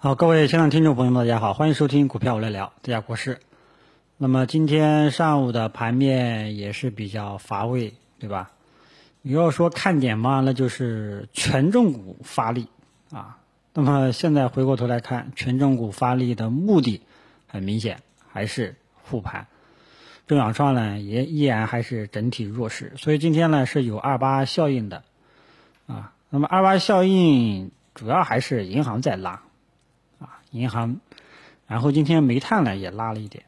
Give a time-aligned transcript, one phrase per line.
[0.00, 3.40] 好，各位现场听众朋友们，大家好，欢迎收听股票我来聊，大家国师。
[4.16, 8.52] 那么今天上午的盘面也是比较乏味，对吧？
[9.22, 12.68] 你要说看点嘛，那就是权重股发力
[13.10, 13.38] 啊。
[13.74, 17.02] 那么现在回过头来看，权重股发力的目的
[17.48, 19.48] 很明显，还是护盘。
[20.28, 25.02] 中小创呢也依然还是整体弱势，所以今天呢是有二八效应的
[25.88, 26.12] 啊。
[26.30, 29.42] 那么二八效应主要还是银行在拉，
[30.50, 31.00] 银行，
[31.66, 33.44] 然后今天煤炭呢也拉了一点，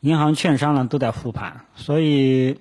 [0.00, 2.54] 银行、券商呢都在护盘，所以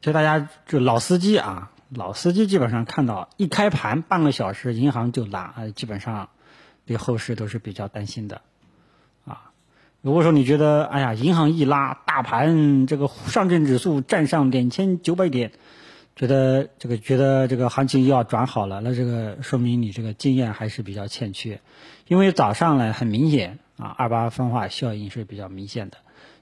[0.00, 6.28] 其实大家就老司机啊，老司机基本上看到一开盘半个小时银行就拉，呃，基本上
[6.84, 8.42] 对后市都是比较担心的
[9.24, 9.50] 啊。
[10.02, 15.52] 如果说你觉得，哎呀，银行一拉，大盘这个上证指数站上两千九百点，
[16.20, 21.62] 觉得这个觉得这个行情又要转好了，那这个说明你这个经验还是比较欠缺。
[22.08, 25.96] 因为早上呢，很明显啊，二八分化效应是比较明显的，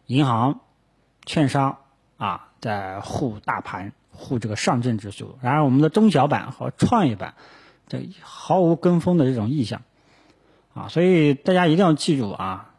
[0.06, 0.58] 银行、
[1.24, 1.78] 券商
[2.16, 7.34] 啊在护大盘，护这个上证指数，然而我们的中小板和创业板，
[7.86, 9.82] 这毫无跟风的这种意向
[10.74, 12.74] 啊，所以大家一定要记住啊。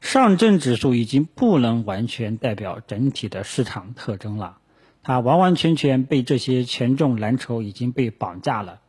[0.00, 4.58] 上证指数已经不能完全代表整体的市场特征了，
[5.02, 8.80] 它完完全全被这些权重蓝筹已经被绑架了，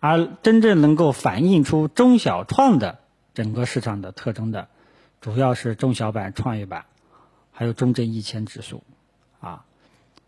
[0.00, 3.00] 而真正能够反映出中小创的
[3.34, 4.68] 整个市场的特征的，
[5.20, 6.86] 主要是中小板、创业板，
[7.52, 8.82] 还有中证一千指数，
[9.40, 9.66] 啊，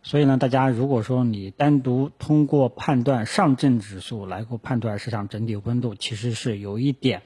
[0.02, 7.22] 所以呢，大家如果说你单独通过判断上证指数来够判断市场整体温度，其实是有一点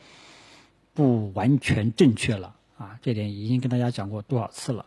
[0.94, 2.54] 不完全正确了。
[2.78, 4.86] 啊，这点已经跟大家讲过多少次了！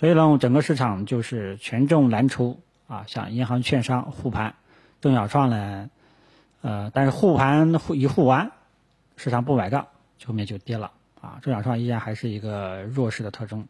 [0.00, 4.54] 所以呢，整个市场就是权重蓝筹啊，像银行、券商护盘，
[5.02, 5.90] 中小创呢，
[6.62, 8.50] 呃，但是护盘护一护完，
[9.18, 9.88] 市场不买账，
[10.24, 11.40] 后面就跌了啊。
[11.42, 13.68] 中小创依然还是一个弱势的特征，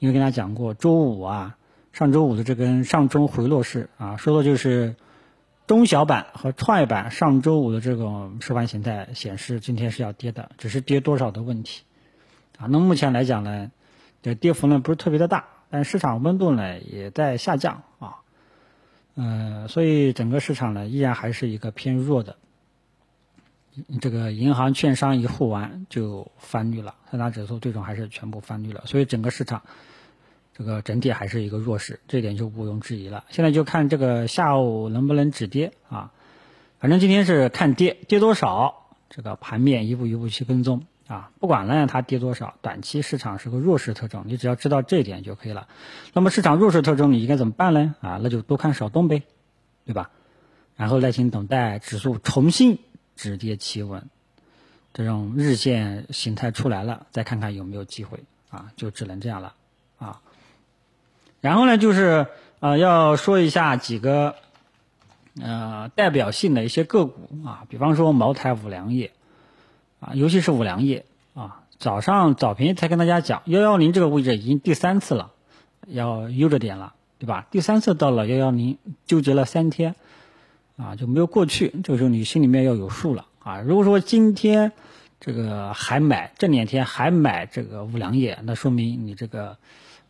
[0.00, 1.56] 因为跟大家讲过，周五啊，
[1.92, 4.96] 上周五的这根上中回落式啊，说的就是
[5.68, 11.84] 中小板和创业板上周五的这种收盘形态显示今天是要跌的，只是跌多少的问题。
[12.58, 13.70] 啊，那目前来讲呢，
[14.22, 18.16] 这跌幅呢不是特别的大，但市场温度呢也在下降啊，
[19.14, 22.36] 呃，所以整个市场呢依然还是一个偏弱的。
[24.02, 29.62] 这个银行、券商一护完就翻绿了，三大指数最终还是全部翻绿了，所以整个市场
[30.54, 33.24] 这个整体还是一个弱势，这点就毋庸置疑了。
[33.30, 36.12] 现在就看这个下午能不能止跌啊，
[36.80, 40.84] 反正今天是看跌，跌多少，这个盘面一步一步去跟踪。
[41.08, 45.66] 啊，不管呢它跌多少，短期市场是个弱势特征，你只要知道这一点就可以了。
[46.14, 47.94] 那么市场弱势特征你应该怎么办呢？
[48.00, 49.24] 啊，那就多看少动呗，
[49.84, 50.10] 对吧？
[50.76, 52.78] 然后耐心等待指数重新
[53.14, 54.08] 止跌企稳，
[54.94, 59.54] 这种日线形态出来了，再看看有没有机会啊，就只能这样了
[59.98, 60.20] 啊。
[61.40, 62.26] 然后呢，就是
[62.60, 64.36] 呃要说一下几个
[65.40, 69.12] 呃代表性的一些个股啊，比方说茅台、五粮液。
[70.02, 75.30] 啊，尤其是五粮液啊，早上早评才跟大家讲，幺幺零这个位置已经第三次了，
[75.86, 77.46] 要悠着点了，对吧？
[77.52, 79.94] 第三次到了幺幺零，纠结了三天，
[80.76, 83.60] 啊，就没有过去，这个时候你心里面要有数了啊。
[83.60, 84.72] 如果说今天
[85.20, 89.56] 这个还买这两天还买这个五粮液，那说明你这个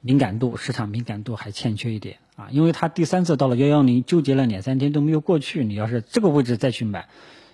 [0.00, 7.08] 敏感度市场敏感度还欠缺一点啊，因为它第三次到了幺幺零，纠结了两三天都没有过去，你要是这个位置再去买，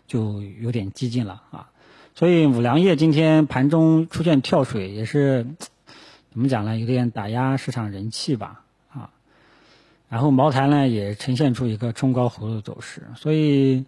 [0.07, 1.71] 就有点激进了啊。
[2.19, 5.47] 所以五粮液今天盘中出现跳水，也是
[6.33, 6.77] 怎么讲呢？
[6.77, 9.11] 有点打压市场人气吧，啊。
[10.09, 13.85] 然后茅台呢也呈现出一个冲高回落的走势，所以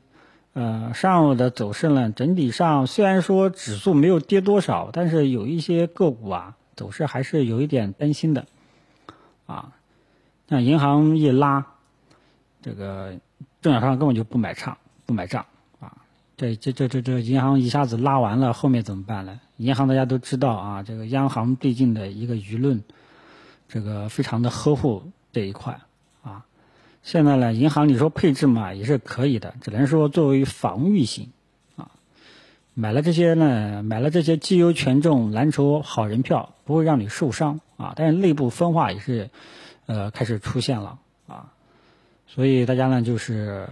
[0.52, 8.46] 呃上午的走势呢，整体上虽然说指数没有跌多少，但是有一些个股啊走势还是有一点担心的，
[9.46, 9.72] 啊，
[10.48, 11.66] 像银行一拉，
[12.62, 13.16] 这个
[13.60, 15.46] 中小商根本就不买账，不买账。
[16.40, 19.38] 这这这这这银行一下子拉完了，后面怎么办呢？
[19.58, 22.82] 银行大家都知道啊，这个央行最近的一个舆论，
[23.68, 25.02] 这个非常的呵护
[25.34, 25.78] 这一块
[26.22, 26.46] 啊。
[27.02, 31.28] 现在呢，银行你说配置嘛也是可以的，只能说作为防御型
[31.76, 31.90] 啊。
[32.72, 37.92] 买了这些呢，买了这些绩优权重蓝筹好人票，不会让你受伤啊。
[37.96, 39.28] 但是内部分化也是
[39.84, 40.98] 呃开始出现了
[41.28, 41.52] 啊，
[42.26, 43.68] 所以大家呢就是。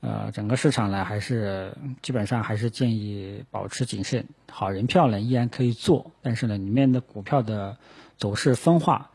[0.00, 4.26] 呃，整个市场呢，还是基本上还是建议保持谨慎。
[4.50, 7.76] 好人票呢依然可以做，但是呢，里面的股票的
[8.16, 9.10] 走势分化，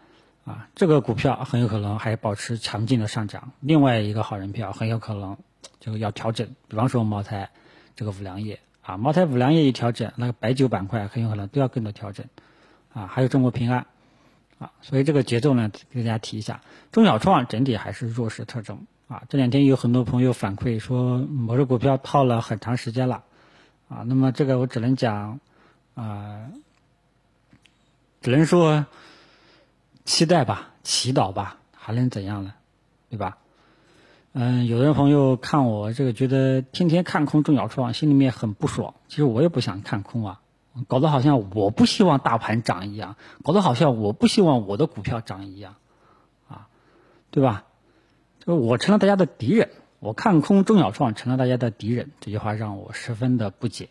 [0.46, 3.52] 啊，这个股票很有可能还保持强劲的上涨。
[3.62, 5.38] 另外一个好人票很有可能
[5.80, 7.50] 就要调整，比方说茅台，
[7.96, 12.28] 这个五粮液啊，茅台、五粮液一调整，那个白酒板块很有可能都要跟着调整，
[12.94, 13.88] 啊，还有中国平安，
[14.60, 16.62] 啊，所以这个节奏呢，给大家提一下。
[16.92, 23.24] 中小创整体还是弱势特征，啊，这两天有很多朋友反馈说某只股票套了很长时间了，
[23.88, 25.40] 啊，那么这个我只能讲，
[25.94, 26.50] 啊，
[28.22, 28.88] 只能说
[30.06, 32.54] 期待吧，祈祷吧，还能怎样呢？
[33.10, 33.38] 对吧？
[34.34, 38.96] 嗯，有的朋友看我这个觉得天天看空中小创，心里面很不爽。
[39.08, 40.42] 其实我也不想看空啊，
[40.88, 45.76] 搞得好像我不希望大盘涨一样，搞得好像我不希望我的股票涨一样，
[46.50, 46.68] 啊，
[47.30, 47.66] 对吧？
[48.46, 49.70] 我成了大家的敌人，
[50.00, 53.90] 我看空中小创成了大家的敌人，这句话让我十分的不解。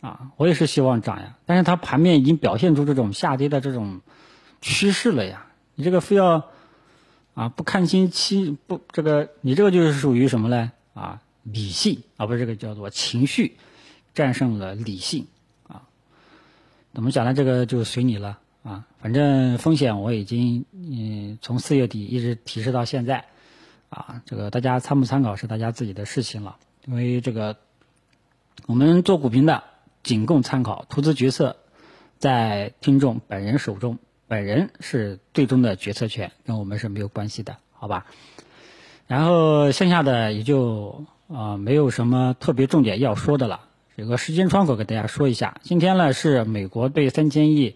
[0.00, 4.00] 啊，我也是希望涨呀，但是它盘面已经表现出这种下跌的这种
[4.60, 6.48] 趋势了呀，你这个非要。
[7.32, 10.72] 啊，不看清期不这个，你这个就是属于什么呢？
[10.94, 13.56] 啊，理性啊，不是这个叫做情绪
[14.14, 15.28] 战胜了理性
[15.68, 15.84] 啊。
[16.92, 17.32] 怎么讲呢？
[17.32, 18.84] 这个就随你了啊。
[19.00, 23.26] 反正风险我已经嗯从四月底一直提示到现在
[23.90, 26.56] 啊，这个大家参不参考是大家自己的事情了。
[26.86, 27.58] 因为这个
[28.66, 29.62] 我们做股评的
[30.02, 31.56] 仅供参考，投资决策
[32.18, 33.98] 在听众本人手中。
[34.26, 38.06] 本人是最终的决策权，跟我们是没有关系的，好吧？
[39.08, 43.62] 然后剩下的也就啊没有什么特别重点要说的了。
[43.96, 47.74] 有个时间窗口给大家说一下，今天呢是美国对三千亿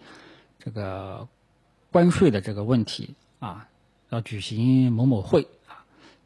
[0.59, 1.27] 这个
[1.91, 3.67] 关税的这个问题啊
[4.09, 5.49] 要举行某某会，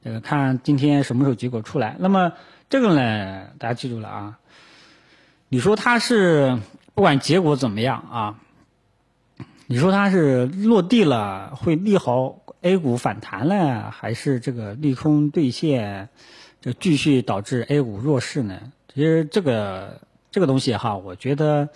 [0.03, 1.95] 这个看今天什么时候结果出来。
[1.99, 2.33] 那么
[2.69, 4.39] 这个呢，大家记住了啊，
[5.49, 6.59] 你说它是
[6.93, 8.39] 不管结果怎么样啊。
[9.71, 16.09] 你说它是落地了会利好 A 股反弹呢，还是这个利空兑现，
[16.59, 18.59] 就继续导致 A 股弱势呢？
[18.91, 20.01] 其实这个
[20.31, 21.69] 这个东西哈，我觉得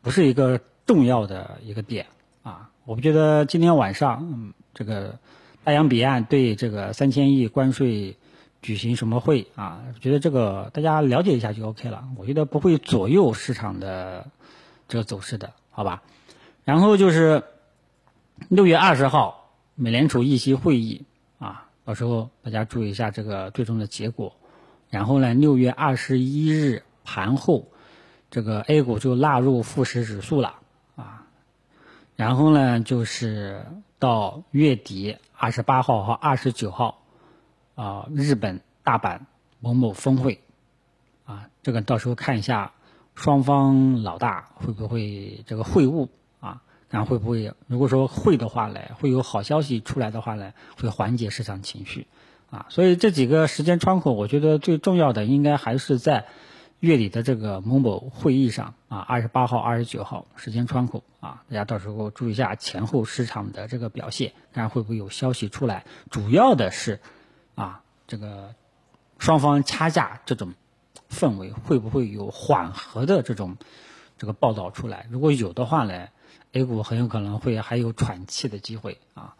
[0.00, 2.06] 不是一个重要的一个点
[2.42, 2.70] 啊。
[2.86, 5.18] 我不觉得今天晚上嗯，这个
[5.64, 8.18] 大洋彼岸对这个三千亿关税
[8.60, 9.82] 举行什么会啊？
[9.98, 12.04] 觉得这个大家了解一下就 OK 了。
[12.16, 14.26] 我觉得不会左右市场的
[14.88, 16.02] 这个走势的，好吧？
[16.64, 17.42] 然后就是
[18.48, 21.06] 六月二十号美联储议息会议
[21.38, 24.36] 啊，到时候大家注意一下这个最终的结果。
[24.90, 27.68] 然后呢，六月二十一日盘后，
[28.30, 30.56] 这个 A 股就纳入富时指数了
[30.94, 31.26] 啊。
[32.16, 33.64] 然后呢，就是
[34.04, 36.98] 到月底二十八号和二十九号
[37.74, 39.20] 啊，日本大阪
[39.60, 40.42] 某某峰会
[41.24, 42.72] 啊，这个到时候看一下
[43.14, 46.08] 双方老大会不会这个会晤。
[46.90, 52.06] 看会不会，如果说会的话呢，会有好消息出来的话呢，会缓解市场情绪，
[52.50, 56.26] 啊，所以这几个时间窗口，我觉得最重要的应该还是在
[56.80, 65.84] 月底的这个某某会议上，啊，二十八号、二十九号时间窗口，啊，大家到时候注意一下前后市场的这个表现，看会不会有消息出来。
[66.10, 67.00] 主要的是，
[67.54, 68.54] 啊，这个
[69.18, 70.52] 双方掐架这种
[71.10, 73.56] 氛围会不会有缓和的这种
[74.18, 75.06] 这个报道出来？
[75.10, 76.08] 如果有的话呢
[76.52, 79.34] ？A 股很有可能会还有喘气的机会啊，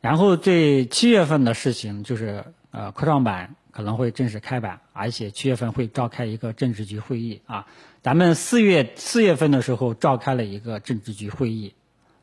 [0.00, 7.66] 然后这七月份的事情就是呃科创板可能会正式开板，而且七月份会召开一个政治局会议啊。
[8.02, 11.72] 咱们四月四月份的时候召开了一个政治局会议，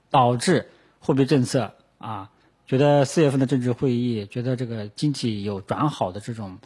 [0.09, 2.29] 导致货币政策啊
[2.67, 6.59] 觉得四月份的政治会议觉得这个经济有转好的这种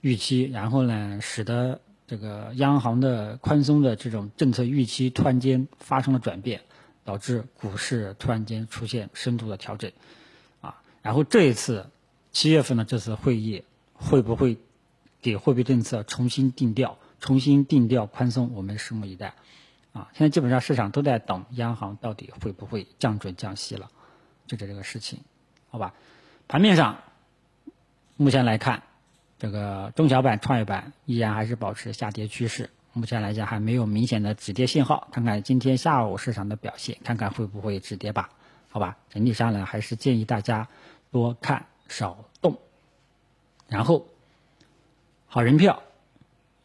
[0.00, 1.80] 预期，然后呢使得。
[2.06, 6.60] 这个央行的宽松的这种政策预期突然间发生了转变，
[7.02, 9.90] 导致股市突然间出现深度的调整，
[10.60, 11.88] 啊，然后这一次
[12.34, 13.64] 七月份的这次会议
[13.94, 14.58] 会不会
[15.22, 18.52] 给货币政策重新定调、重新定调宽松？
[18.52, 19.34] 我们拭目以待，
[19.92, 23.88] 啊，现在基本上市场都在等央行到底会不会降准降息了，
[24.46, 25.20] 就这这个事情，
[25.70, 25.94] 好吧？
[26.48, 26.98] 盘面上
[28.16, 28.82] 目前来看。
[29.36, 35.08] 这个中小板、创业板依然还是保持下跌趋势，目前来讲还没有明显的止跌信号。
[35.12, 38.30] 看看今天下午市场的表现，看看会不会止跌吧？
[38.70, 40.68] 好吧，整体上呢，还是建议大家
[41.10, 42.58] 多看少动。
[43.68, 44.06] 然后，
[45.26, 45.82] 好人票，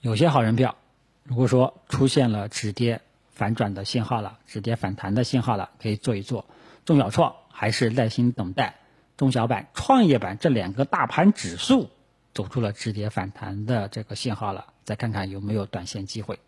[0.02, 0.76] 有些好人票，
[1.24, 6.46] 如果说出现了止跌反转的信号了，止跌反弹的信号了，可以做一做。
[6.86, 8.76] 中小创还是耐心等待，
[9.18, 11.90] 中小板、创业板这两个大盘指数。
[12.32, 16.40] 走出了止跌反弹的这个信号了，再看看有没有短线机会，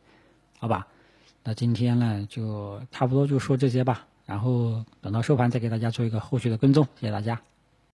[0.60, 0.88] 好吧？
[1.44, 7.42] 那今天呢，就差不多就说这些吧，然后等到收盘再给大家做一个后续的跟踪，谢谢大家。